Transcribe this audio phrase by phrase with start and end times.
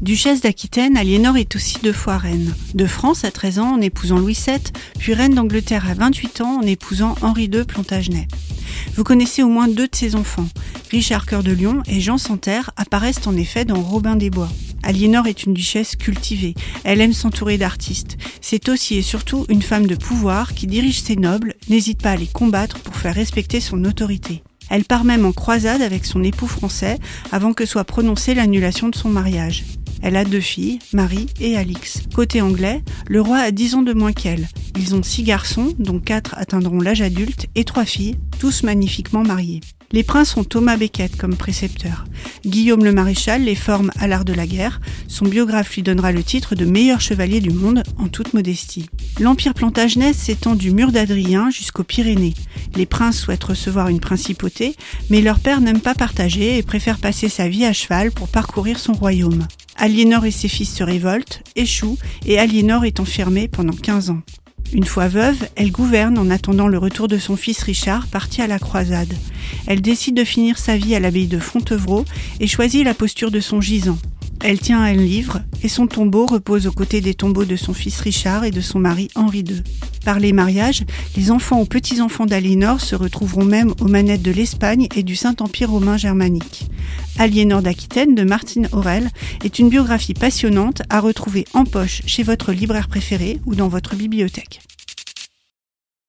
[0.00, 2.54] Duchesse d'Aquitaine, Aliénor est aussi deux fois reine.
[2.74, 4.58] De France à 13 ans en épousant Louis VII,
[4.98, 8.28] puis reine d'Angleterre à 28 ans en épousant Henri II Plantagenet.
[8.94, 10.46] Vous connaissez au moins deux de ses enfants.
[10.90, 14.50] Richard Cœur de Lion et Jean Santerre apparaissent en effet dans Robin des Bois.
[14.82, 16.54] Aliénor est une duchesse cultivée.
[16.84, 18.18] Elle aime s'entourer d'artistes.
[18.42, 22.16] C'est aussi et surtout une femme de pouvoir qui dirige ses nobles, n'hésite pas à
[22.16, 24.42] les combattre pour faire respecter son autorité.
[24.68, 26.98] Elle part même en croisade avec son époux français
[27.32, 29.64] avant que soit prononcée l'annulation de son mariage.
[30.02, 32.02] Elle a deux filles, Marie et Alix.
[32.14, 34.48] Côté anglais, le roi a 10 ans de moins qu'elle.
[34.78, 39.60] Ils ont six garçons, dont quatre atteindront l'âge adulte, et trois filles, tous magnifiquement mariées.
[39.92, 42.04] Les princes ont Thomas Becket comme précepteur.
[42.44, 44.80] Guillaume le Maréchal les forme à l'art de la guerre.
[45.06, 48.90] Son biographe lui donnera le titre de meilleur chevalier du monde en toute modestie.
[49.20, 52.34] L'empire plantagenet s'étend du mur d'Adrien jusqu'aux Pyrénées.
[52.74, 54.74] Les princes souhaitent recevoir une principauté,
[55.08, 58.80] mais leur père n'aime pas partager et préfère passer sa vie à cheval pour parcourir
[58.80, 59.46] son royaume.
[59.76, 64.22] Aliénor et ses fils se révoltent, échouent, et Aliénor est enfermée pendant 15 ans.
[64.72, 68.46] Une fois veuve, elle gouverne en attendant le retour de son fils Richard, parti à
[68.46, 69.14] la croisade.
[69.66, 72.04] Elle décide de finir sa vie à l'abbaye de Fontevraud
[72.40, 73.98] et choisit la posture de son gisant.
[74.40, 78.00] Elle tient un livre et son tombeau repose aux côtés des tombeaux de son fils
[78.00, 79.62] Richard et de son mari Henri II.
[80.04, 80.84] Par les mariages,
[81.16, 85.70] les enfants ou petits-enfants d'Aliénor se retrouveront même aux manettes de l'Espagne et du Saint-Empire
[85.70, 86.66] romain germanique.
[87.18, 89.10] Aliénor d'Aquitaine de Martine Aurel
[89.44, 93.96] est une biographie passionnante à retrouver en poche chez votre libraire préféré ou dans votre
[93.96, 94.60] bibliothèque.